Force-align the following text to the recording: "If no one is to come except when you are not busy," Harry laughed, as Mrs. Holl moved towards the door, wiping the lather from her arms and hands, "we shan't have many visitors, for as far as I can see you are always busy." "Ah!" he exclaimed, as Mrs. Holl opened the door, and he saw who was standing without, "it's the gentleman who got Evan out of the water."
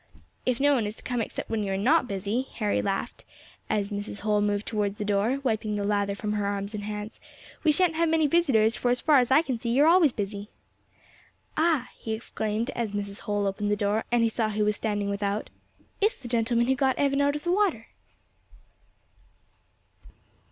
"If 0.47 0.59
no 0.59 0.73
one 0.73 0.87
is 0.87 0.95
to 0.95 1.03
come 1.03 1.21
except 1.21 1.51
when 1.51 1.63
you 1.63 1.71
are 1.73 1.77
not 1.77 2.07
busy," 2.07 2.47
Harry 2.55 2.81
laughed, 2.81 3.23
as 3.69 3.91
Mrs. 3.91 4.21
Holl 4.21 4.41
moved 4.41 4.65
towards 4.65 4.97
the 4.97 5.05
door, 5.05 5.39
wiping 5.43 5.75
the 5.75 5.83
lather 5.83 6.15
from 6.15 6.33
her 6.33 6.47
arms 6.47 6.73
and 6.73 6.85
hands, 6.85 7.19
"we 7.63 7.71
shan't 7.71 7.93
have 7.93 8.09
many 8.09 8.25
visitors, 8.25 8.75
for 8.75 8.89
as 8.89 8.99
far 8.99 9.19
as 9.19 9.29
I 9.29 9.43
can 9.43 9.59
see 9.59 9.69
you 9.69 9.83
are 9.83 9.87
always 9.87 10.11
busy." 10.11 10.49
"Ah!" 11.55 11.87
he 11.95 12.13
exclaimed, 12.13 12.71
as 12.71 12.93
Mrs. 12.93 13.19
Holl 13.19 13.45
opened 13.45 13.69
the 13.69 13.75
door, 13.75 14.03
and 14.11 14.23
he 14.23 14.29
saw 14.29 14.49
who 14.49 14.65
was 14.65 14.75
standing 14.75 15.11
without, 15.11 15.51
"it's 16.01 16.17
the 16.19 16.27
gentleman 16.27 16.65
who 16.65 16.73
got 16.73 16.97
Evan 16.97 17.21
out 17.21 17.35
of 17.35 17.43
the 17.43 17.51
water." 17.51 17.85